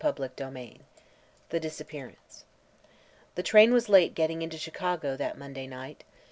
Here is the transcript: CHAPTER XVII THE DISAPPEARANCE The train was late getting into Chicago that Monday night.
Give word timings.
CHAPTER 0.03 0.31
XVII 0.35 0.81
THE 1.49 1.59
DISAPPEARANCE 1.59 2.45
The 3.35 3.43
train 3.43 3.71
was 3.71 3.87
late 3.87 4.15
getting 4.15 4.41
into 4.41 4.57
Chicago 4.57 5.15
that 5.15 5.37
Monday 5.37 5.67
night. 5.67 6.03